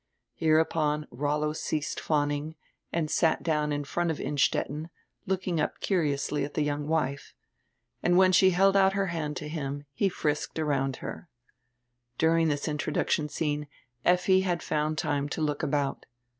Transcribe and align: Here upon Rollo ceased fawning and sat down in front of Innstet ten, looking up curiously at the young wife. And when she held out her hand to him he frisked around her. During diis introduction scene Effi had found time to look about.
Here 0.33 0.57
upon 0.57 1.05
Rollo 1.11 1.53
ceased 1.53 1.99
fawning 1.99 2.55
and 2.91 3.11
sat 3.11 3.43
down 3.43 3.71
in 3.71 3.83
front 3.83 4.09
of 4.09 4.19
Innstet 4.19 4.65
ten, 4.65 4.89
looking 5.27 5.59
up 5.61 5.79
curiously 5.79 6.43
at 6.43 6.55
the 6.55 6.63
young 6.63 6.87
wife. 6.87 7.35
And 8.01 8.17
when 8.17 8.31
she 8.31 8.49
held 8.49 8.75
out 8.75 8.93
her 8.93 9.05
hand 9.13 9.37
to 9.37 9.47
him 9.47 9.85
he 9.93 10.09
frisked 10.09 10.57
around 10.57 10.95
her. 11.05 11.29
During 12.17 12.47
diis 12.47 12.67
introduction 12.67 13.29
scene 13.29 13.67
Effi 14.03 14.41
had 14.41 14.63
found 14.63 14.97
time 14.97 15.29
to 15.29 15.41
look 15.41 15.61
about. 15.61 16.07